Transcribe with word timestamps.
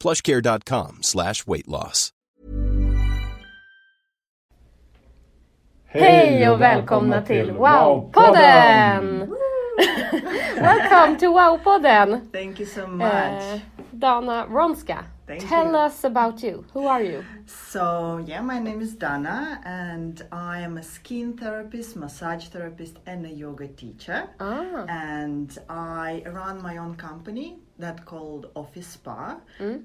plushcare.com 0.00 0.98
slash 1.02 1.46
weight 1.46 1.68
loss. 1.68 2.10
Hej 5.88 6.48
och 6.50 6.60
välkomna 6.60 7.22
till 7.22 7.50
Wow-podden! 7.52 9.28
Welcome 10.60 11.18
to 11.18 11.26
Wow-podden! 11.32 12.20
Thank 12.32 12.60
you 12.60 12.66
so 12.68 12.82
Uh, 12.82 12.88
much. 12.88 13.60
Dana 13.92 14.46
Ronska, 14.50 15.04
Thank 15.26 15.48
tell 15.48 15.66
you. 15.70 15.76
us 15.86 16.04
about 16.04 16.42
you. 16.42 16.64
Who 16.74 16.86
are 16.88 17.02
you? 17.02 17.24
so, 17.46 18.18
yeah, 18.26 18.42
my 18.42 18.58
name 18.60 18.80
is 18.82 18.94
Dana, 18.98 19.58
and 19.64 20.22
I 20.32 20.60
am 20.60 20.76
a 20.78 20.82
skin 20.82 21.32
therapist, 21.38 21.96
massage 21.96 22.48
therapist, 22.48 22.96
and 23.06 23.24
a 23.26 23.30
yoga 23.30 23.68
teacher. 23.68 24.22
Ah. 24.40 24.84
And 24.88 25.58
I 25.70 26.22
run 26.26 26.62
my 26.62 26.76
own 26.78 26.96
company 26.96 27.58
that 27.78 28.04
called 28.06 28.50
Office 28.54 28.86
Spa. 28.86 29.38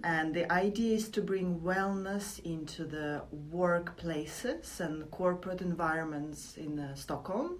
And 0.03 0.33
the 0.33 0.51
idea 0.51 0.95
is 0.95 1.09
to 1.09 1.21
bring 1.21 1.59
wellness 1.59 2.39
into 2.45 2.85
the 2.85 3.23
workplaces 3.53 4.79
and 4.79 5.09
corporate 5.11 5.61
environments 5.61 6.57
in 6.57 6.79
uh, 6.79 6.95
Stockholm. 6.95 7.59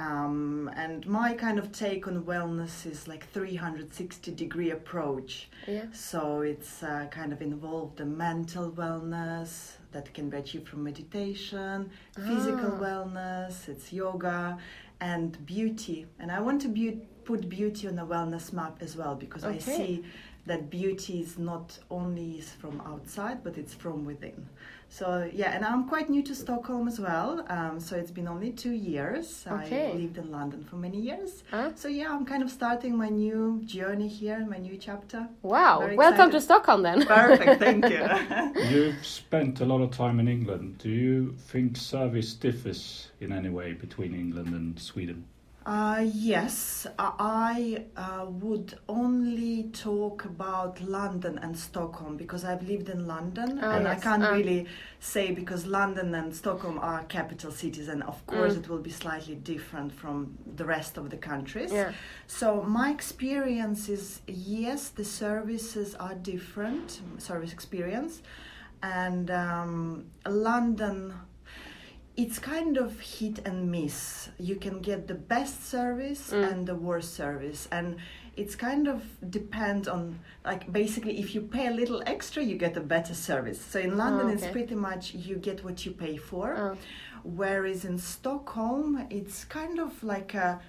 Um, 0.00 0.70
and 0.76 1.04
my 1.08 1.34
kind 1.34 1.58
of 1.58 1.72
take 1.72 2.06
on 2.06 2.22
wellness 2.22 2.86
is 2.86 3.08
like 3.08 3.28
360 3.32 4.30
degree 4.32 4.70
approach. 4.70 5.48
Yeah. 5.66 5.86
So 5.92 6.42
it's 6.42 6.84
uh, 6.84 7.06
kind 7.10 7.32
of 7.32 7.42
involved 7.42 7.96
the 7.98 8.04
mental 8.04 8.70
wellness 8.70 9.72
that 9.90 10.14
can 10.14 10.30
be 10.30 10.36
achieved 10.36 10.68
from 10.68 10.84
meditation, 10.84 11.90
physical 12.14 12.74
Ah. 12.76 12.84
wellness, 12.84 13.68
it's 13.68 13.92
yoga, 13.92 14.58
and 15.00 15.44
beauty. 15.46 16.06
And 16.20 16.30
I 16.30 16.40
want 16.40 16.60
to 16.62 16.68
beau- 16.68 17.00
put 17.28 17.46
beauty 17.46 17.86
on 17.86 17.98
a 17.98 18.06
wellness 18.06 18.54
map 18.54 18.78
as 18.80 18.96
well 18.96 19.14
because 19.14 19.44
I 19.44 19.58
see 19.58 20.02
that 20.46 20.70
beauty 20.70 21.20
is 21.20 21.38
not 21.38 21.78
only 21.90 22.40
from 22.40 22.80
outside 22.92 23.44
but 23.44 23.58
it's 23.58 23.74
from 23.74 24.06
within. 24.06 24.48
So 24.88 25.30
yeah, 25.40 25.50
and 25.54 25.62
I'm 25.62 25.86
quite 25.86 26.08
new 26.08 26.22
to 26.22 26.34
Stockholm 26.34 26.88
as 26.88 26.98
well. 26.98 27.44
Um, 27.50 27.78
so 27.78 27.96
it's 27.96 28.10
been 28.10 28.28
only 28.28 28.52
two 28.52 28.72
years. 28.72 29.44
Okay. 29.46 29.90
I 29.90 29.92
lived 29.92 30.16
in 30.16 30.30
London 30.30 30.64
for 30.64 30.76
many 30.76 30.98
years. 30.98 31.44
Ah. 31.52 31.70
So 31.74 31.88
yeah, 31.88 32.10
I'm 32.14 32.24
kind 32.24 32.42
of 32.42 32.50
starting 32.50 32.96
my 32.96 33.10
new 33.10 33.60
journey 33.66 34.08
here, 34.08 34.38
my 34.48 34.56
new 34.56 34.78
chapter. 34.78 35.28
Wow, 35.42 35.80
Very 35.80 35.96
welcome 35.96 36.28
excited. 36.28 36.32
to 36.32 36.40
Stockholm 36.40 36.80
then. 36.82 37.04
Perfect, 37.04 37.60
thank 37.60 37.90
you. 37.90 38.04
You've 38.74 39.04
spent 39.04 39.60
a 39.60 39.66
lot 39.66 39.82
of 39.82 39.90
time 39.90 40.18
in 40.18 40.28
England. 40.28 40.78
Do 40.78 40.88
you 40.88 41.34
think 41.50 41.76
service 41.76 42.32
differs 42.32 43.10
in 43.20 43.32
any 43.32 43.50
way 43.50 43.74
between 43.74 44.14
England 44.14 44.54
and 44.54 44.80
Sweden? 44.80 45.26
Uh, 45.68 46.00
yes, 46.14 46.86
I 46.98 47.84
uh, 47.94 48.24
would 48.26 48.78
only 48.88 49.64
talk 49.64 50.24
about 50.24 50.80
London 50.80 51.38
and 51.42 51.54
Stockholm 51.58 52.16
because 52.16 52.42
I've 52.42 52.66
lived 52.66 52.88
in 52.88 53.06
London 53.06 53.60
Ah, 53.62 53.72
and 53.76 53.84
yes, 53.84 53.98
I 53.98 54.00
can't 54.02 54.22
ah. 54.24 54.30
really 54.30 54.64
say 54.98 55.30
because 55.30 55.66
London 55.66 56.14
and 56.14 56.34
Stockholm 56.34 56.78
are 56.78 57.04
capital 57.04 57.50
cities 57.52 57.88
and 57.88 58.02
of 58.04 58.26
course 58.26 58.54
Mm. 58.54 58.60
it 58.60 58.68
will 58.70 58.78
be 58.78 58.90
slightly 58.90 59.34
different 59.34 59.92
from 59.92 60.38
the 60.56 60.64
rest 60.64 60.96
of 60.96 61.10
the 61.10 61.18
countries. 61.18 61.70
Yeah. 61.70 61.92
So 62.26 62.62
my 62.62 62.90
experience 62.90 63.90
is 63.90 64.22
yes, 64.26 64.88
the 64.88 65.04
services 65.04 65.94
are 65.96 66.14
different, 66.14 67.02
service 67.18 67.52
experience, 67.52 68.22
and 68.82 69.30
um, 69.30 70.06
London 70.26 71.12
it's 72.22 72.38
kind 72.40 72.76
of 72.76 72.98
hit 72.98 73.38
and 73.46 73.70
miss. 73.70 74.28
You 74.38 74.56
can 74.56 74.80
get 74.80 75.06
the 75.06 75.14
best 75.14 75.56
service 75.76 76.32
Mm. 76.32 76.50
and 76.52 76.66
the 76.66 76.74
worst 76.74 77.14
service, 77.14 77.68
and 77.70 77.96
it's 78.36 78.56
kind 78.56 78.88
of 78.88 79.00
depends 79.30 79.86
on 79.88 80.18
like 80.44 80.62
basically 80.72 81.14
if 81.22 81.28
you 81.34 81.40
pay 81.42 81.66
a 81.68 81.70
little 81.80 82.02
extra, 82.06 82.42
you 82.42 82.56
get 82.66 82.76
a 82.76 82.80
better 82.94 83.14
service. 83.14 83.60
So 83.72 83.78
in 83.78 83.96
London, 83.96 84.30
it's 84.30 84.42
okay. 84.42 84.52
pretty 84.52 84.74
much 84.74 85.14
you 85.14 85.36
get 85.36 85.62
what 85.64 85.86
you 85.86 85.92
pay 85.92 86.16
for, 86.16 86.46
Oh. 86.56 86.76
whereas 87.22 87.84
in 87.84 87.98
Stockholm, 87.98 89.06
it's 89.10 89.44
kind 89.44 89.78
of 89.78 90.02
like 90.02 90.34
a 90.34 90.60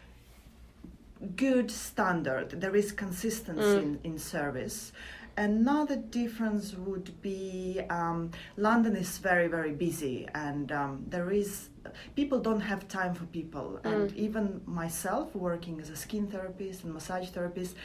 good 1.35 1.69
standard. 1.71 2.61
There 2.61 2.75
is 2.75 2.91
consistency 2.91 3.77
in, 3.85 3.99
in 4.03 4.19
service. 4.19 4.91
Another 5.39 5.95
difference 5.95 6.73
would 6.73 7.21
be 7.21 7.79
um, 7.89 8.31
London 8.57 8.95
is 8.97 9.17
very 9.19 9.47
very 9.47 9.71
busy 9.71 10.27
and 10.35 10.69
um, 10.71 11.05
there 11.07 11.31
is 11.31 11.69
people 12.15 12.39
don't 12.39 12.61
have 12.61 12.87
time 12.87 13.13
for 13.13 13.25
people. 13.25 13.79
And 13.83 14.15
even 14.15 14.61
myself 14.65 15.35
working 15.35 15.79
as 15.79 15.89
a 15.89 15.95
skin 15.95 16.27
therapist 16.27 16.83
and 16.83 16.93
massage 16.93 17.29
therapist 17.29 17.75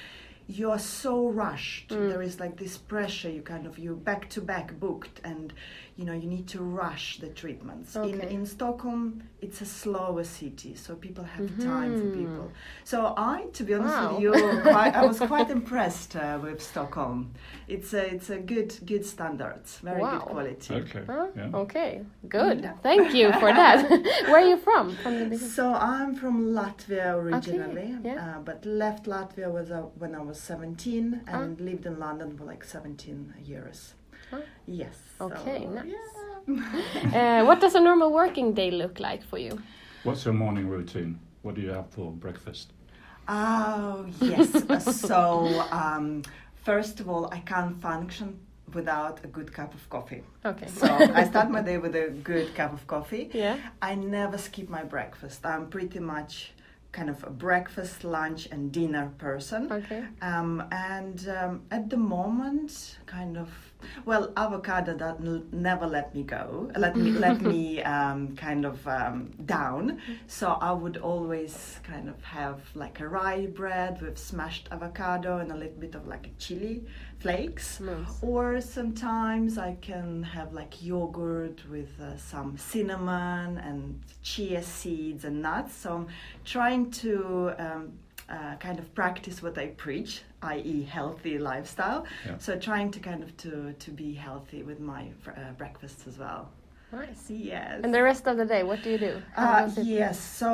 you 0.46 0.70
are 0.70 0.78
so 0.78 1.28
rushed 1.28 1.88
there 1.88 2.20
is 2.20 2.38
like 2.38 2.56
this 2.58 2.76
pressure 2.76 3.30
you 3.30 3.40
kind 3.40 3.66
of 3.66 3.78
you 3.78 3.96
back 3.96 4.28
to 4.28 4.40
back 4.42 4.78
booked 4.78 5.20
and 5.24 5.54
you 5.96 6.04
know 6.04 6.12
you 6.12 6.26
need 6.28 6.46
to 6.46 6.60
rush 6.60 7.18
the 7.18 7.28
treatments 7.28 7.94
in 7.96 8.02
Okay. 8.02 8.34
in 8.34 8.44
Stockholm 8.44 9.22
it's 9.40 9.60
a 9.62 9.66
slower 9.66 10.24
city 10.24 10.74
so 10.74 10.94
people 10.96 11.24
have 11.24 11.48
time 11.62 11.92
for 12.00 12.08
people 12.20 12.52
so 12.84 13.14
I 13.16 13.46
to 13.54 13.64
be 13.64 13.72
honest 13.74 13.94
Wow. 13.96 14.12
with 14.12 14.20
you 14.22 14.32
quite, 14.62 14.94
I 14.94 15.06
was 15.06 15.18
quite 15.18 15.48
impressed 15.50 16.14
uh, 16.16 16.38
with 16.42 16.60
Stockholm 16.62 17.32
it's 17.66 17.94
a 17.94 18.04
it's 18.14 18.28
a 18.28 18.38
good 18.38 18.70
good 18.84 19.04
standards 19.06 19.78
very 19.78 20.00
Wow. 20.02 20.18
good 20.18 20.28
quality 20.34 20.74
Okay. 20.74 21.04
Huh? 21.06 21.28
Yeah. 21.36 21.50
Okay, 21.62 22.02
good. 22.28 22.70
Thank 22.82 23.14
you 23.14 23.32
for 23.40 23.50
that. 23.62 23.78
Where 24.28 24.40
are 24.42 24.48
you 24.52 24.58
from? 24.58 24.94
From 24.96 25.30
the. 25.30 25.38
So 25.38 25.72
I'm 25.72 26.14
from 26.14 26.36
Latvia 26.60 27.14
originally, 27.14 27.96
yeah. 28.04 28.36
uh, 28.36 28.40
but 28.48 28.58
left 28.66 29.06
Latvia 29.06 29.48
was 29.50 29.70
uh, 29.70 29.82
when 30.02 30.14
I 30.14 30.20
was 30.30 30.33
17 30.34 31.20
Ah. 31.28 31.40
and 31.42 31.60
lived 31.60 31.86
in 31.86 31.98
London 31.98 32.36
for 32.36 32.44
like 32.44 32.64
17 32.64 33.34
years. 33.44 33.94
Ah. 34.32 34.38
Yes. 34.66 34.96
so, 35.18 35.26
Okay, 35.26 35.66
nice. 35.66 35.86
yeah. 35.86 35.98
Uh, 37.40 37.44
what 37.46 37.60
does 37.60 37.74
a 37.74 37.80
normal 37.80 38.12
working 38.12 38.52
day 38.54 38.70
look 38.70 39.00
like 39.00 39.22
for 39.24 39.38
you? 39.38 39.58
What's 40.02 40.24
your 40.26 40.34
morning 40.34 40.68
routine? 40.68 41.18
What 41.42 41.54
do 41.54 41.60
you 41.62 41.70
have 41.70 41.88
for 41.90 42.10
breakfast? 42.12 42.72
Oh 43.28 44.06
yes. 44.20 44.50
so 45.08 45.64
um, 45.70 46.22
first 46.64 47.00
of 47.00 47.08
all, 47.08 47.28
I 47.32 47.38
can't 47.40 47.80
function 47.80 48.38
without 48.74 49.24
a 49.24 49.28
good 49.28 49.52
cup 49.52 49.72
of 49.74 49.88
coffee. 49.88 50.22
Okay. 50.44 50.66
So 50.66 50.86
I 50.86 51.24
start 51.24 51.50
my 51.50 51.62
day 51.62 51.78
with 51.78 51.94
a 51.96 52.10
good 52.22 52.54
cup 52.54 52.72
of 52.72 52.86
coffee. 52.86 53.30
Yeah. 53.34 53.56
I 53.80 53.94
never 53.94 54.36
skip 54.38 54.68
my 54.68 54.82
breakfast. 54.84 55.46
I'm 55.46 55.68
pretty 55.68 56.00
much 56.00 56.52
kind 56.94 57.10
of 57.10 57.22
a 57.24 57.30
breakfast, 57.30 58.04
lunch, 58.04 58.46
and 58.52 58.70
dinner 58.72 59.12
person. 59.18 59.70
Okay. 59.70 60.04
Um, 60.22 60.62
and 60.70 61.28
um, 61.28 61.62
at 61.70 61.90
the 61.90 61.96
moment, 61.96 62.98
kind 63.06 63.36
of, 63.36 63.50
well, 64.06 64.32
avocado 64.36 64.96
that 64.96 65.16
n- 65.20 65.48
never 65.52 65.86
let 65.86 66.14
me 66.14 66.22
go, 66.22 66.70
let 66.76 66.94
me 66.96 67.10
let 67.10 67.42
me 67.42 67.82
um, 67.94 68.36
kind 68.36 68.64
of 68.64 68.86
um, 68.86 69.32
down. 69.44 70.00
So 70.28 70.52
I 70.52 70.72
would 70.72 70.98
always 70.98 71.80
kind 71.82 72.08
of 72.08 72.22
have 72.22 72.60
like 72.74 73.00
a 73.00 73.08
rye 73.08 73.46
bread 73.46 74.00
with 74.00 74.16
smashed 74.16 74.68
avocado 74.70 75.38
and 75.38 75.50
a 75.50 75.56
little 75.56 75.80
bit 75.80 75.94
of 75.96 76.06
like 76.06 76.26
a 76.28 76.34
chili 76.38 76.84
flakes. 77.34 77.80
Nice. 77.80 78.18
Or 78.22 78.60
sometimes 78.60 79.56
I 79.56 79.72
can 79.80 80.22
have 80.36 80.52
like 80.52 80.72
yogurt 80.92 81.58
with 81.70 81.92
uh, 82.00 82.16
some 82.18 82.58
cinnamon 82.58 83.56
and 83.68 83.80
chia 84.22 84.62
seeds 84.62 85.24
and 85.24 85.40
nuts. 85.40 85.74
So 85.82 85.88
I'm 85.98 86.06
trying 86.44 86.90
to 87.02 87.52
um, 87.64 87.82
uh, 88.28 88.56
kind 88.66 88.78
of 88.78 88.86
practice 88.94 89.42
what 89.42 89.56
I 89.64 89.68
preach, 89.84 90.12
i.e., 90.42 90.82
healthy 90.98 91.38
lifestyle. 91.38 92.04
Yeah. 92.26 92.36
So 92.38 92.50
trying 92.70 92.90
to 92.96 93.00
kind 93.00 93.22
of 93.26 93.30
to 93.44 93.52
to 93.84 93.90
be 93.90 94.10
healthy 94.26 94.62
with 94.62 94.80
my 94.80 95.02
uh, 95.26 95.52
breakfasts 95.60 96.06
as 96.10 96.16
well. 96.18 96.42
Nice. 96.92 97.22
Yes. 97.30 97.80
And 97.84 97.92
the 97.98 98.02
rest 98.10 98.26
of 98.30 98.36
the 98.36 98.44
day, 98.54 98.62
what 98.70 98.82
do 98.84 98.90
you 98.94 98.98
do? 99.08 99.14
Uh, 99.36 99.62
does 99.62 99.78
it- 99.78 99.86
yes. 99.86 100.16
So 100.20 100.48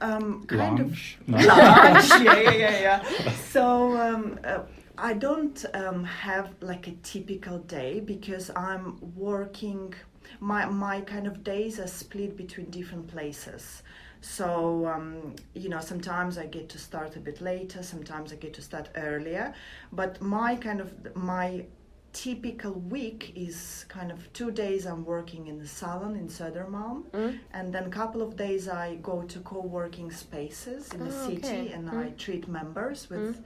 um, 0.00 0.44
kind 0.46 0.78
Lunch? 0.78 1.18
of 1.20 1.28
No. 1.28 1.36
lunch. 1.36 2.08
yeah, 2.26 2.40
yeah, 2.40 2.64
yeah, 2.64 2.80
yeah. 2.88 3.32
So 3.54 3.62
um, 4.06 4.24
uh, 4.42 4.60
I 5.02 5.14
don't 5.14 5.64
um, 5.74 6.04
have 6.04 6.54
like 6.60 6.86
a 6.86 6.92
typical 7.02 7.58
day 7.58 8.00
because 8.00 8.50
I'm 8.54 8.98
working. 9.16 9.94
My 10.40 10.66
my 10.66 11.00
kind 11.00 11.26
of 11.26 11.42
days 11.42 11.80
are 11.80 11.86
split 11.86 12.36
between 12.36 12.70
different 12.70 13.08
places. 13.08 13.82
So 14.20 14.86
um, 14.86 15.34
you 15.54 15.68
know, 15.68 15.80
sometimes 15.80 16.36
I 16.36 16.46
get 16.46 16.68
to 16.70 16.78
start 16.78 17.16
a 17.16 17.20
bit 17.20 17.40
later. 17.40 17.82
Sometimes 17.82 18.32
I 18.32 18.36
get 18.36 18.52
to 18.54 18.62
start 18.62 18.90
earlier. 18.94 19.54
But 19.92 20.20
my 20.20 20.56
kind 20.56 20.80
of 20.80 21.16
my 21.16 21.64
typical 22.12 22.72
week 22.72 23.32
is 23.34 23.84
kind 23.88 24.10
of 24.10 24.32
two 24.32 24.50
days 24.50 24.84
I'm 24.86 25.04
working 25.04 25.46
in 25.46 25.58
the 25.58 25.66
salon 25.66 26.16
in 26.16 26.28
Södermalm, 26.28 27.04
mm. 27.12 27.38
and 27.52 27.72
then 27.72 27.84
a 27.84 27.90
couple 27.90 28.20
of 28.22 28.36
days 28.36 28.68
I 28.68 28.96
go 28.96 29.22
to 29.22 29.38
co-working 29.40 30.10
spaces 30.10 30.92
in 30.92 31.00
the 31.04 31.14
Oh, 31.14 31.26
city 31.28 31.38
okay. 31.38 31.72
and 31.72 31.88
mm. 31.88 32.06
I 32.06 32.10
treat 32.10 32.48
members 32.48 33.08
with 33.10 33.36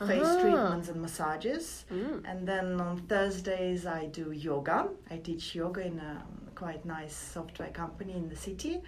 mm. 0.00 0.08
face 0.08 0.22
Ah. 0.24 0.40
treatments 0.40 0.88
and 0.88 1.00
massages. 1.02 1.84
And 2.24 2.46
then 2.46 2.80
on 2.80 2.98
Thursdays 3.08 3.86
I 3.86 4.06
do 4.06 4.30
yoga. 4.32 4.88
I 5.10 5.16
teach 5.16 5.54
yoga 5.54 5.80
in 5.86 5.98
a 5.98 6.22
quite 6.54 6.84
nice 6.84 7.14
software 7.14 7.70
company 7.70 8.12
in 8.12 8.28
the 8.28 8.36
city. 8.36 8.82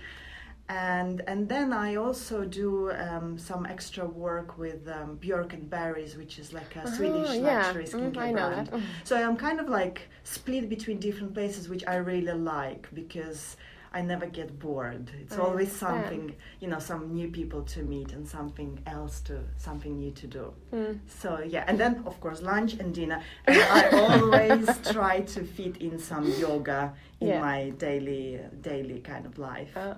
And 0.69 1.21
and 1.27 1.47
then 1.49 1.73
I 1.75 1.97
also 1.97 2.45
do 2.45 2.91
um, 2.93 3.37
some 3.39 3.67
extra 3.67 4.07
work 4.07 4.57
with 4.57 4.89
um, 4.89 5.19
Björk 5.19 5.53
and 5.53 5.69
Berries, 5.69 6.17
which 6.17 6.39
is 6.39 6.53
like 6.55 6.75
a 6.77 6.87
Swedish 6.87 7.29
Ah, 7.29 7.33
yeah. 7.35 7.57
luxury 7.67 7.85
Mm, 7.85 8.13
skincare 8.13 8.33
know 8.35 8.49
brand. 8.49 8.71
Mm. 8.71 8.83
So 9.05 9.17
I'm 9.17 9.37
kind 9.37 9.61
of 9.61 9.69
like 9.69 10.09
split 10.23 10.69
between 10.71 10.99
different 11.01 11.35
places, 11.35 11.69
which 11.69 11.85
I 11.87 11.97
really 11.97 12.33
like 12.33 12.89
because 12.95 13.57
I 13.93 14.01
never 14.03 14.27
get 14.27 14.59
bored. 14.59 15.11
It's 15.21 15.37
I 15.37 15.41
always 15.43 15.69
understand. 15.69 16.05
something, 16.09 16.35
you 16.61 16.69
know, 16.69 16.79
some 16.81 17.13
new 17.15 17.29
people 17.29 17.63
to 17.75 17.83
meet 17.83 18.13
and 18.13 18.27
something 18.27 18.81
else 18.87 19.21
to, 19.29 19.41
something 19.57 19.99
new 19.99 20.11
to 20.13 20.27
do. 20.27 20.53
Mm. 20.73 20.99
So 21.07 21.41
yeah, 21.47 21.65
and 21.69 21.79
then 21.79 22.03
of 22.07 22.19
course 22.21 22.41
lunch 22.43 22.73
and 22.81 22.93
dinner. 22.95 23.21
And 23.47 23.59
I 23.61 23.83
always 24.07 24.67
try 24.91 25.21
to 25.21 25.45
fit 25.45 25.77
in 25.77 25.99
some 25.99 26.27
yoga 26.41 26.95
in 27.21 27.29
Yeah. 27.29 27.41
my 27.41 27.71
daily, 27.79 28.41
daily 28.63 29.01
kind 29.01 29.27
of 29.27 29.39
life. 29.39 29.77
Uh, 29.77 29.95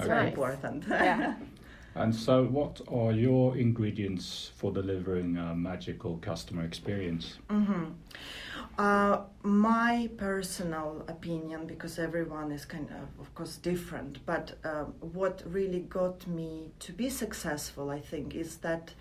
it's 0.00 0.08
Okay. 0.08 0.14
very 0.18 0.28
important. 0.28 0.84
Yeah. 0.88 1.34
And 1.96 2.14
so, 2.14 2.44
what 2.44 2.80
are 2.86 3.10
your 3.10 3.56
ingredients 3.56 4.52
for 4.56 4.70
delivering 4.72 5.36
a 5.36 5.54
magical 5.56 6.18
customer 6.18 6.64
experience? 6.64 7.38
hmm 7.48 7.84
Uh, 8.78 9.16
my 9.42 10.08
personal 10.16 11.04
opinion, 11.08 11.66
because 11.66 11.98
everyone 11.98 12.52
is 12.54 12.64
kind 12.64 12.88
of, 12.90 13.08
of 13.20 13.34
course, 13.34 13.56
different, 13.56 14.24
but 14.24 14.54
um, 14.64 14.94
what 15.12 15.42
really 15.52 15.80
got 15.80 16.26
me 16.28 16.70
to 16.78 16.92
be 16.92 17.10
successful, 17.10 17.90
I 17.90 18.00
think, 18.00 18.34
is 18.36 18.58
that 18.58 18.94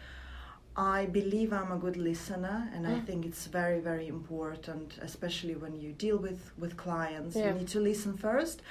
I 0.75 1.05
believe 1.05 1.53
I'm 1.53 1.71
a 1.71 1.77
good 1.77 1.97
listener, 1.97 2.69
and 2.75 2.87
I 2.87 2.99
think 3.05 3.25
it's 3.25 3.45
very, 3.47 3.79
very 3.81 4.07
important, 4.07 4.97
especially 5.01 5.55
when 5.55 5.75
you 5.75 5.91
deal 5.93 6.17
with 6.17 6.51
with 6.57 6.75
clients. 6.75 7.35
Yeah. 7.35 7.47
You 7.47 7.53
need 7.59 7.67
to 7.69 7.79
listen 7.79 8.17
first, 8.17 8.61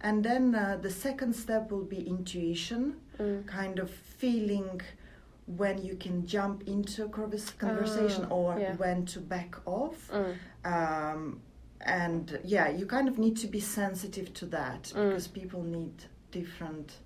and 0.00 0.24
then 0.24 0.54
uh, 0.54 0.78
the 0.80 0.90
second 0.90 1.34
step 1.34 1.70
will 1.70 1.84
be 1.84 2.06
intuition, 2.06 2.96
Mm. 3.18 3.46
kind 3.46 3.78
of 3.78 3.90
feeling 3.90 4.80
when 5.46 5.82
you 5.82 5.96
can 5.96 6.26
jump 6.26 6.62
into 6.68 7.04
a 7.04 7.08
conversation 7.08 8.26
Ah, 8.30 8.34
or 8.34 8.58
yeah. 8.58 8.74
when 8.76 9.06
to 9.06 9.20
back 9.20 9.56
off. 9.64 10.10
Mm. 10.12 10.34
Um, 10.64 11.40
and 11.80 12.38
yeah, 12.44 12.68
you 12.68 12.84
kind 12.84 13.08
of 13.08 13.16
need 13.18 13.36
to 13.38 13.46
be 13.46 13.60
sensitive 13.60 14.34
to 14.34 14.46
that 14.46 14.82
Mm. 14.94 15.08
because 15.08 15.28
people 15.28 15.62
need 15.62 15.94
different, 16.30 16.98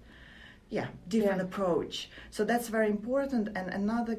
yeah, 0.68 0.88
different 1.06 1.38
Yeah. 1.38 1.44
approach. 1.48 2.10
So 2.30 2.44
that's 2.44 2.68
very 2.68 2.88
important. 2.90 3.48
And 3.54 3.68
another 3.72 4.16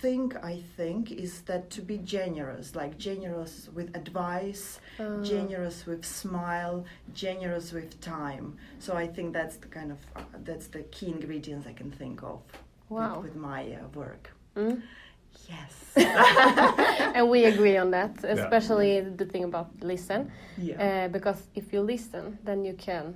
thing 0.00 0.32
I 0.42 0.62
think 0.76 1.10
is 1.10 1.42
that 1.42 1.70
to 1.70 1.80
be 1.82 1.98
generous, 1.98 2.74
like 2.74 2.98
generous 2.98 3.68
with 3.76 3.88
advice, 3.96 4.80
Ah. 5.00 5.22
generous 5.22 5.86
with 5.86 6.04
smile, 6.04 6.84
generous 7.14 7.72
with 7.72 7.90
time. 8.00 8.56
So 8.78 8.90
I 9.04 9.06
think 9.14 9.32
that's 9.32 9.56
the 9.58 9.68
kind 9.68 9.90
of 9.92 9.98
uh, 10.16 10.22
that's 10.44 10.68
the 10.68 10.82
key 10.94 11.08
ingredients 11.08 11.66
I 11.66 11.72
can 11.72 11.90
think 11.90 12.22
of 12.22 12.40
Wow. 12.88 13.20
with, 13.20 13.24
with 13.24 13.36
my 13.36 13.60
uh, 13.74 13.88
work. 13.94 14.30
Mm. 14.56 14.82
Yes. 15.48 15.74
and 17.16 17.28
we 17.30 17.44
agree 17.44 17.76
on 17.76 17.90
that, 17.90 18.12
especially 18.24 19.00
the 19.00 19.24
thing 19.26 19.44
about 19.44 19.68
listen. 19.82 20.30
yeah. 20.56 20.76
Uh, 20.84 21.08
because 21.08 21.40
if 21.54 21.72
you 21.72 21.80
listen, 21.82 22.38
then 22.44 22.64
you 22.64 22.74
can 22.74 23.14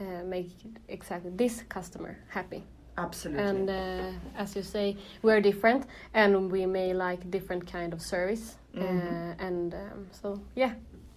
uh, 0.00 0.04
make 0.24 0.50
exactly 0.88 1.30
this 1.36 1.62
customer 1.68 2.16
happy. 2.28 2.62
Absolutely. 2.96 3.42
And 3.42 3.70
uh, 3.70 4.10
as 4.36 4.54
you 4.54 4.62
say, 4.62 4.96
we're 5.22 5.40
different, 5.40 5.86
and 6.14 6.50
we 6.50 6.66
may 6.66 6.94
like 6.94 7.30
different 7.30 7.70
kind 7.70 7.92
of 7.92 8.00
service. 8.00 8.56
Uh, 8.76 9.34
and 9.38 9.74
um, 9.74 10.06
so, 10.10 10.40
yeah, 10.54 10.74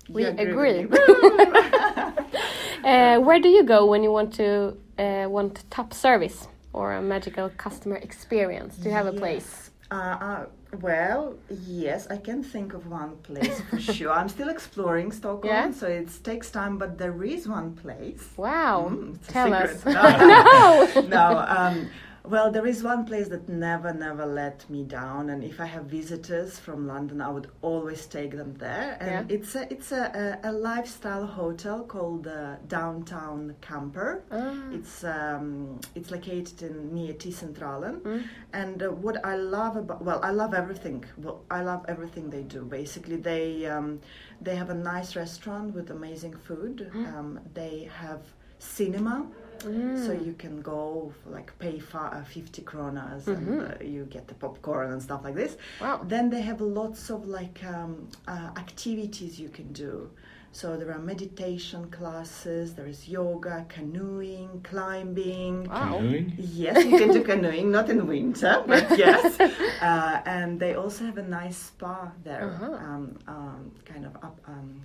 we 0.10 0.24
You 0.24 0.30
agree 0.30 0.80
agree. 0.80 1.00
uh, 2.84 3.20
where 3.20 3.40
do 3.40 3.50
you 3.50 3.64
go 3.64 3.86
when 3.86 4.04
you 4.04 4.12
want 4.12 4.34
to 4.36 4.78
uh, 4.98 5.26
want 5.30 5.64
top 5.70 5.94
service 5.94 6.48
or 6.74 6.94
a 6.94 7.02
magical 7.02 7.50
customer 7.58 7.98
experience? 7.98 8.78
Do 8.78 8.90
you 8.90 8.96
have 8.96 9.08
a 9.08 9.14
place? 9.14 9.72
Uh, 9.90 9.96
uh, 9.96 10.46
well, 10.82 11.36
yes, 11.50 12.08
I 12.10 12.18
can 12.18 12.44
think 12.44 12.74
of 12.74 12.88
one 12.88 13.16
place 13.24 13.62
for 13.70 13.80
sure. 13.94 14.12
I'm 14.12 14.28
still 14.28 14.50
exploring 14.50 15.12
Stockholm, 15.14 15.54
Yeah? 15.54 15.72
so 15.72 15.88
it 15.88 16.10
takes 16.24 16.52
time, 16.52 16.78
but 16.78 16.98
there 16.98 17.24
is 17.24 17.48
one 17.48 17.74
place. 17.74 18.22
Wow, 18.36 18.90
Mm, 18.92 19.18
tell 19.28 19.48
secret. 19.48 19.96
us. 19.96 20.96
No, 20.96 21.08
no. 21.08 21.46
Um, 21.48 21.90
well, 22.30 22.52
there 22.52 22.68
is 22.68 22.84
one 22.84 23.06
place 23.06 23.28
that 23.30 23.48
never, 23.48 23.94
never 23.94 24.26
let 24.26 24.70
me 24.70 24.84
down, 24.84 25.30
and 25.30 25.44
if 25.44 25.60
I 25.60 25.66
have 25.66 25.86
visitors 25.86 26.60
from 26.60 26.88
London, 26.88 27.22
I 27.22 27.30
would 27.30 27.48
always 27.62 28.06
take 28.06 28.32
them 28.36 28.54
there. 28.58 28.98
And 29.00 29.30
Yeah. 29.30 29.36
it's 29.36 29.56
a 29.56 29.64
it's 29.74 29.92
a, 29.92 30.04
a, 30.44 30.50
a 30.50 30.52
lifestyle 30.52 31.26
hotel 31.26 31.84
called 31.94 32.28
uh, 32.28 32.56
Downtown 32.68 33.56
Camper. 33.62 34.24
Ah. 34.32 34.54
It's 34.78 35.04
um, 35.04 35.80
it's 35.96 36.12
located 36.12 36.62
in 36.68 36.94
near 36.94 37.14
T-Centralen, 37.14 37.96
Mm. 38.02 38.24
and 38.54 38.78
uh, 38.84 38.90
what 39.06 39.18
I 39.26 39.36
love 39.58 39.76
about 39.84 40.04
well, 40.04 40.20
I 40.24 40.32
love 40.32 40.54
everything. 40.54 41.06
Well, 41.24 41.40
I 41.50 41.62
love 41.72 41.82
everything 41.88 42.30
they 42.30 42.44
do. 42.44 42.62
Basically, 42.82 43.18
they 43.32 43.66
um, 43.76 44.00
they 44.42 44.56
have 44.56 44.70
a 44.70 44.80
nice 44.94 45.16
restaurant 45.16 45.74
with 45.76 45.88
amazing 45.92 46.36
food. 46.48 46.76
Mm. 46.94 47.14
Um, 47.18 47.40
they 47.54 47.90
have 48.04 48.22
cinema. 48.60 49.18
So 49.62 50.12
you 50.14 50.36
can 50.38 50.62
go 50.62 51.12
for 51.24 51.30
like 51.32 51.58
pay 51.60 51.80
fa- 51.80 52.12
uh, 52.14 52.24
50 52.24 52.62
kronas 52.64 53.28
and 53.28 53.62
uh, 53.62 53.84
you 53.84 54.06
get 54.06 54.28
the 54.28 54.34
popcorn 54.36 54.92
and 54.92 55.02
stuff 55.02 55.24
like 55.24 55.36
this. 55.36 55.58
Wow. 55.82 56.02
Then 56.04 56.30
they 56.30 56.42
have 56.42 56.62
lots 56.62 57.10
of 57.10 57.28
like 57.28 57.64
um, 57.66 58.08
uh, 58.28 58.50
activities 58.58 59.40
you 59.40 59.50
can 59.50 59.72
do. 59.74 60.10
So 60.54 60.76
there 60.78 60.92
are 60.92 60.98
meditation 61.00 61.92
classes, 61.92 62.74
there 62.74 62.88
is 62.88 63.08
yoga, 63.08 63.66
canoeing, 63.70 64.62
climbing. 64.64 65.66
Wow. 65.66 65.98
Canoeing? 65.98 66.34
Yes, 66.38 66.84
you 66.86 66.98
can 66.98 67.12
do 67.12 67.22
canoeing, 67.24 67.70
not 67.70 67.90
in 67.90 68.08
winter, 68.08 68.64
but 68.66 68.98
yes. 68.98 69.40
Uh, 69.40 70.22
and 70.26 70.60
they 70.60 70.74
also 70.74 71.06
have 71.06 71.18
a 71.18 71.24
nice 71.24 71.58
spa 71.58 72.12
there, 72.24 72.46
Uh-huh. 72.50 72.74
um, 72.74 73.20
um, 73.28 73.72
kind 73.86 74.06
of 74.06 74.16
up. 74.24 74.40
Um, 74.48 74.82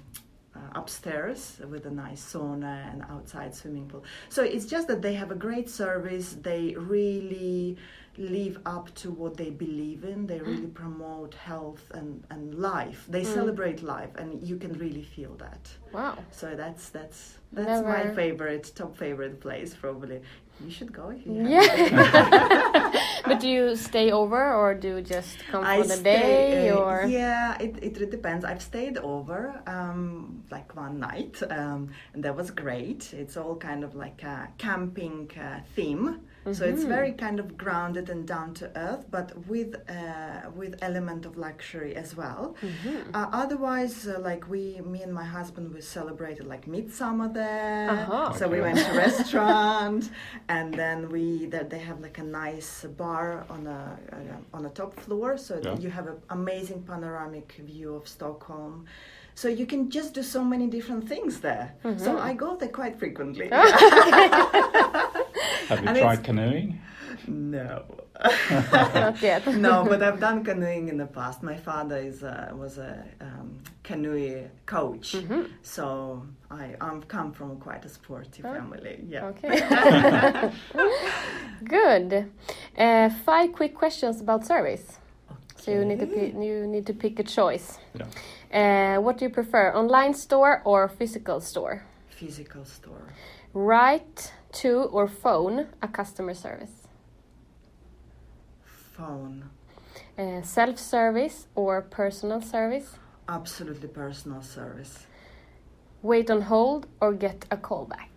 uh, 0.55 0.59
upstairs 0.75 1.59
with 1.71 1.87
a 1.87 1.91
nice 1.91 2.23
sauna 2.33 2.93
and 2.93 3.03
outside 3.11 3.55
swimming 3.55 3.87
pool. 3.89 4.05
So 4.29 4.43
it's 4.43 4.67
just 4.67 4.89
that 4.89 5.01
they 5.03 5.15
have 5.15 5.31
a 5.31 5.35
great 5.35 5.69
service. 5.71 6.37
They 6.43 6.75
really 6.77 7.77
live 8.19 8.59
up 8.67 8.95
to 8.95 9.11
what 9.11 9.37
they 9.37 9.51
believe 9.51 10.05
in. 10.05 10.27
They 10.27 10.41
really 10.41 10.67
promote 10.67 11.35
health 11.35 11.91
and, 11.95 12.23
and 12.31 12.55
life. 12.55 13.07
They 13.09 13.25
celebrate 13.25 13.83
life, 13.83 14.11
and 14.17 14.43
you 14.47 14.57
can 14.57 14.75
really 14.75 15.03
feel 15.03 15.35
that. 15.37 15.71
Wow. 15.93 16.19
So 16.31 16.55
that's 16.55 16.91
that's 16.91 17.39
that's 17.53 17.83
my 17.83 18.15
favorite, 18.15 18.71
top 18.75 18.97
favorite 18.97 19.41
place. 19.41 19.75
Probably 19.75 20.21
you 20.63 20.71
should 20.71 20.93
go 20.93 21.11
if 21.11 21.27
you 21.27 21.49
Yeah. 21.49 22.93
do 23.43 23.49
you 23.49 23.77
stay 23.77 24.13
over 24.13 24.55
or 24.55 24.73
do 24.73 24.89
you 24.97 25.03
just 25.03 25.37
come 25.51 25.65
I 25.65 25.83
for 25.83 25.89
the 25.89 25.97
stay, 25.97 26.21
day 26.21 26.71
uh, 26.71 26.77
or 26.77 27.05
yeah, 27.09 27.59
it, 27.59 27.77
it 27.83 27.99
really 27.99 28.11
depends. 28.11 28.45
I've 28.45 28.63
stayed 28.63 28.99
over 28.99 29.61
um, 29.67 30.45
like 30.51 30.77
one 30.77 31.01
night, 31.01 31.43
um, 31.51 31.91
and 32.15 32.23
that 32.25 32.37
was 32.37 32.51
great. 32.53 33.13
It's 33.13 33.37
all 33.37 33.57
kind 33.57 33.83
of 33.83 33.95
like 33.97 34.23
a 34.23 34.49
camping 34.59 35.31
uh, 35.37 35.61
theme, 35.75 36.21
so 36.51 36.65
it's 36.65 36.83
very 36.83 37.13
kind 37.13 37.39
of 37.39 37.57
grounded 37.57 38.11
and 38.11 38.27
down 38.27 38.53
to 38.55 38.71
earth, 38.77 39.05
but 39.11 39.47
with 39.47 39.77
uh, 39.89 40.51
with 40.57 40.75
element 40.83 41.25
of 41.25 41.37
luxury 41.37 41.95
as 41.95 42.17
well. 42.17 42.57
Uh, 43.15 43.27
otherwise, 43.33 44.09
uh, 44.09 44.19
like 44.19 44.49
we, 44.49 44.81
me 44.85 45.03
and 45.03 45.15
my 45.15 45.25
husband, 45.25 45.73
we 45.73 45.81
celebrated 45.81 46.45
like 46.47 46.67
midsummer 46.67 47.29
there. 47.29 47.91
Uh-huh. 47.91 48.33
So 48.33 48.49
we 48.49 48.61
went 48.61 48.79
to 48.79 48.93
restaurant, 49.07 50.11
and 50.49 50.75
then 50.75 51.09
we 51.11 51.47
that 51.47 51.71
they 51.71 51.79
have 51.79 52.01
like 52.01 52.19
a 52.19 52.25
nice 52.25 52.85
bar 52.97 53.47
on 53.49 53.67
a, 53.67 53.99
a 54.13 54.57
on 54.57 54.67
a 54.67 54.71
top 54.71 54.99
floor, 54.99 55.37
so 55.39 55.61
Yeah. 55.63 55.79
you 55.79 55.91
have 55.91 56.07
an 56.09 56.19
amazing 56.31 56.83
panoramic 56.83 57.53
view 57.65 57.95
of 57.95 58.09
Stockholm. 58.09 58.87
So 59.35 59.49
you 59.49 59.65
can 59.65 59.89
just 59.89 60.13
do 60.13 60.23
so 60.23 60.45
many 60.45 60.67
different 60.67 61.09
things 61.09 61.41
there. 61.41 61.75
So 61.97 62.19
I 62.19 62.35
go 62.35 62.55
there 62.57 62.69
quite 62.69 62.99
frequently. 62.99 63.49
Have 65.77 65.83
you 65.83 65.89
And 65.89 65.99
tried 65.99 66.13
it's- 66.21 66.27
canoeing? 66.27 66.81
no. 67.29 67.85
Not 68.73 69.21
yet. 69.21 69.47
no, 69.69 69.85
but 69.85 70.01
I've 70.03 70.21
done 70.21 70.45
canoeing 70.45 70.89
in 70.89 70.97
the 70.97 71.07
past. 71.07 71.43
My 71.43 71.57
father 71.57 71.97
is 71.99 72.23
a, 72.23 72.53
was 72.55 72.79
a 72.79 73.05
um, 73.21 73.59
canoe 73.83 74.49
coach, 74.67 75.13
Mm-hmm. 75.17 75.43
so 75.63 76.23
I 76.51 76.77
I'm 76.81 77.03
come 77.03 77.33
from 77.33 77.57
quite 77.59 77.85
a 77.85 77.89
sporty 77.89 78.43
family. 78.43 79.01
Yeah. 79.09 79.27
Okay. 79.31 80.53
Good. 81.65 82.31
Uh, 82.79 83.09
five 83.25 83.53
quick 83.53 83.75
questions 83.75 84.21
about 84.21 84.47
service. 84.47 84.99
So 85.57 85.71
you 85.71 85.85
need 85.85 86.01
to 86.01 86.07
pick, 86.07 86.35
you 86.35 86.67
need 86.67 86.87
to 86.87 86.95
pick 86.95 87.19
a 87.19 87.23
choice. 87.25 87.79
Yeah. 87.95 88.07
Uh, 88.97 89.01
what 89.01 89.19
do 89.19 89.25
you 89.25 89.31
prefer, 89.31 89.73
online 89.75 90.15
store 90.15 90.61
or 90.65 90.89
physical 90.89 91.41
store? 91.41 91.85
Physical 92.11 92.65
store. 92.65 93.07
Write 93.55 94.33
to 94.53 94.83
or 94.85 95.09
phone 95.09 95.67
a 95.83 95.89
customer 95.89 96.35
service. 96.35 96.89
Phone. 98.97 99.51
Uh, 100.19 100.43
Self 100.43 100.79
service 100.79 101.47
or 101.55 101.83
personal 101.83 102.41
service. 102.41 102.97
Absolutely 103.29 103.89
personal 103.89 104.43
service. 104.43 105.07
Wait 106.03 106.31
on 106.31 106.43
hold 106.43 106.87
or 107.01 107.13
get 107.13 107.45
a 107.51 107.57
call 107.57 107.85
back. 107.85 108.11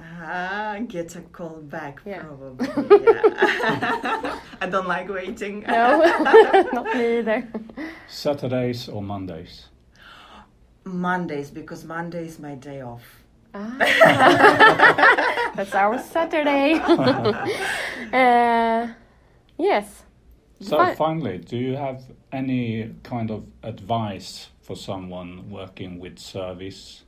Ah, 0.00 0.76
get 0.86 1.16
a 1.16 1.20
call 1.22 1.60
back 1.62 2.00
Yeah. 2.04 2.22
probably. 2.22 2.66
Yeah. 3.04 4.38
I 4.60 4.66
don't 4.70 4.86
like 4.86 5.08
waiting. 5.08 5.60
No, 5.66 5.98
not 6.72 6.84
me 6.94 7.18
either. 7.18 7.48
Saturdays 8.08 8.88
or 8.88 9.02
Mondays? 9.02 9.66
Mondays 10.84 11.50
because 11.50 11.84
Monday 11.84 12.26
is 12.26 12.38
my 12.38 12.54
day 12.54 12.82
off. 12.82 13.02
That's 13.54 13.94
our 15.74 15.98
Saturday. 15.98 16.74
uh, 18.12 18.88
yes. 19.56 20.02
So 20.60 20.76
Fi- 20.78 20.94
finally, 20.94 21.38
do 21.38 21.56
you 21.56 21.76
have 21.76 22.02
any 22.32 22.94
kind 23.02 23.30
of 23.30 23.46
advice 23.62 24.48
for 24.62 24.76
someone 24.76 25.50
working 25.50 25.98
with 26.00 26.18
service? 26.18 27.04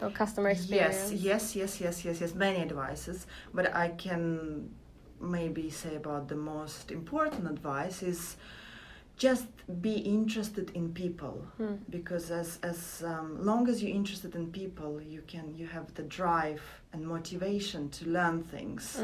Or 0.00 0.10
customer 0.10 0.50
experience. 0.50 1.12
Yes, 1.12 1.24
yes, 1.24 1.56
yes, 1.56 1.80
yes, 1.80 2.04
yes, 2.04 2.20
yes. 2.20 2.34
Many 2.34 2.58
advices, 2.58 3.26
but 3.54 3.74
I 3.74 3.88
can 3.90 4.70
maybe 5.20 5.70
say 5.70 5.96
about 5.96 6.28
the 6.28 6.36
most 6.36 6.90
important 6.90 7.48
advice 7.48 8.02
is 8.02 8.36
just 9.16 9.46
be 9.80 9.94
interested 9.94 10.70
in 10.74 10.92
people. 10.92 11.44
Because 11.90 12.30
as 12.30 12.58
as 12.62 13.02
um, 13.04 13.44
long 13.44 13.68
as 13.68 13.82
you're 13.82 13.94
interested 13.94 14.34
in 14.34 14.46
people 14.52 15.00
you 15.00 15.22
can 15.26 15.54
you 15.56 15.66
have 15.66 15.92
the 15.94 16.02
drive 16.02 16.62
and 16.92 17.04
motivation 17.06 17.88
to 17.90 18.02
learn 18.08 18.42
things. 18.42 18.96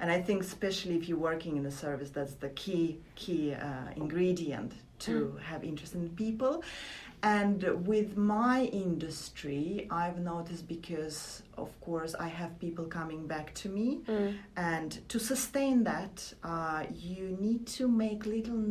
And 0.00 0.10
i 0.10 0.20
think 0.20 0.42
especially 0.42 0.96
if 0.96 1.08
you're 1.08 1.24
working 1.32 1.56
in 1.56 1.66
a 1.66 1.70
service 1.70 2.10
that's 2.10 2.34
the 2.34 2.50
key 2.50 2.98
key 3.14 3.54
uh, 3.54 3.88
ingredient 3.96 4.72
to 5.00 5.12
have 5.50 5.64
interest 5.64 5.94
in 5.94 6.08
people. 6.10 6.62
And 7.22 7.62
with 7.86 8.16
my 8.16 8.58
industry 8.86 9.86
i've 9.90 10.18
noticed 10.18 10.66
because 10.66 11.42
of 11.64 11.70
course 11.80 12.12
i 12.26 12.28
have 12.40 12.58
people 12.58 12.86
coming 12.86 13.26
back 13.26 13.46
to 13.62 13.68
me. 13.68 13.88
And 14.56 14.90
to 15.12 15.18
sustain 15.18 15.84
that 15.84 16.14
uh, 16.42 16.84
you 17.08 17.36
need 17.46 17.66
to 17.78 17.86
make 17.88 18.20
little 18.26 18.64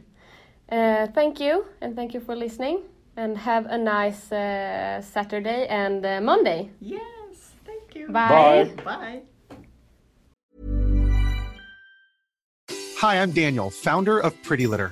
Uh, 0.71 1.07
thank 1.13 1.39
you, 1.39 1.65
and 1.81 1.95
thank 1.95 2.13
you 2.13 2.19
for 2.19 2.35
listening. 2.35 2.79
And 3.15 3.37
have 3.37 3.65
a 3.65 3.77
nice 3.77 4.31
uh, 4.31 5.01
Saturday 5.01 5.65
and 5.67 6.05
uh, 6.05 6.21
Monday. 6.21 6.69
Yes. 6.79 7.53
Thank 7.65 7.95
you. 7.95 8.09
Bye. 8.09 8.71
Bye. 8.85 9.21
Hi, 12.99 13.21
I'm 13.21 13.31
Daniel, 13.31 13.69
founder 13.69 14.19
of 14.19 14.33
Pretty 14.43 14.67
Litter. 14.67 14.91